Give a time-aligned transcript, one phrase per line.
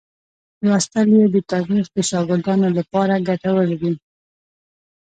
[0.63, 3.93] لوستل یې د تاریخ د شاګردانو لپاره ګټور دي.